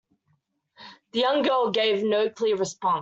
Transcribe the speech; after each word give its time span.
The 1.11 1.19
young 1.19 1.43
girl 1.43 1.69
gave 1.69 2.03
no 2.03 2.27
clear 2.27 2.55
response. 2.55 2.99